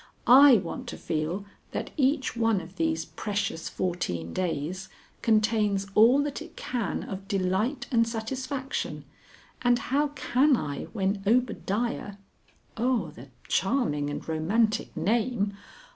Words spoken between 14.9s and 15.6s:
name!